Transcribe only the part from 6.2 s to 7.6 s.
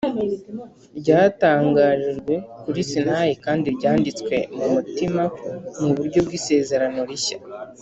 bw’isezerano rishya